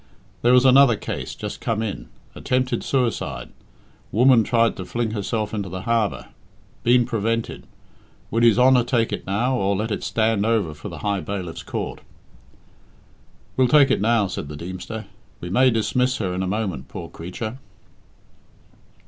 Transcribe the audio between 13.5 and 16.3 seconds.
"We'll take it now," said the Deemster. "We may dismiss